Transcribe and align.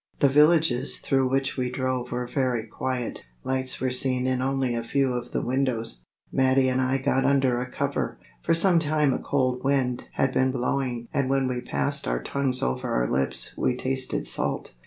The 0.17 0.27
villages 0.29 0.97
through 0.97 1.29
which 1.29 1.57
we 1.57 1.69
drove 1.69 2.09
were 2.11 2.25
very 2.25 2.65
quiet; 2.65 3.23
lights 3.43 3.79
were 3.79 3.91
seen 3.91 4.25
in 4.25 4.41
only 4.41 4.73
a 4.73 4.83
few 4.83 5.13
of 5.13 5.31
the 5.31 5.43
windows. 5.43 6.03
Mattia 6.31 6.71
and 6.71 6.81
I 6.81 6.97
got 6.97 7.23
under 7.23 7.59
a 7.59 7.69
cover. 7.69 8.17
For 8.41 8.55
some 8.55 8.79
time 8.79 9.13
a 9.13 9.19
cold 9.19 9.63
wind 9.63 10.05
had 10.13 10.33
been 10.33 10.49
blowing 10.51 11.07
and 11.13 11.29
when 11.29 11.47
we 11.47 11.61
passed 11.61 12.07
our 12.07 12.19
tongues 12.23 12.63
over 12.63 12.89
our 12.91 13.07
lips 13.07 13.55
we 13.55 13.75
tasted 13.77 14.25
salt. 14.25 14.73